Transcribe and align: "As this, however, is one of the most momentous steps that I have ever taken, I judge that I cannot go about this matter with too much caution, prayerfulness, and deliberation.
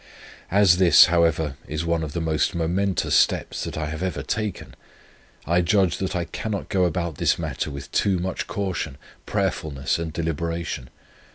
"As 0.49 0.77
this, 0.77 1.05
however, 1.13 1.57
is 1.67 1.85
one 1.85 2.01
of 2.01 2.13
the 2.13 2.19
most 2.21 2.55
momentous 2.55 3.13
steps 3.13 3.63
that 3.65 3.77
I 3.77 3.85
have 3.85 4.01
ever 4.01 4.23
taken, 4.23 4.73
I 5.45 5.61
judge 5.61 5.97
that 5.97 6.15
I 6.15 6.25
cannot 6.25 6.69
go 6.69 6.85
about 6.85 7.19
this 7.19 7.37
matter 7.37 7.69
with 7.69 7.91
too 7.91 8.17
much 8.17 8.47
caution, 8.47 8.97
prayerfulness, 9.27 9.99
and 9.99 10.11
deliberation. 10.11 10.89